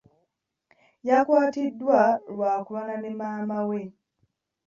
Yakwatiddwa 1.07 1.99
lwa 2.33 2.51
kulwana 2.65 2.95
ne 2.99 3.11
maama 3.19 3.59
we. 3.69 3.81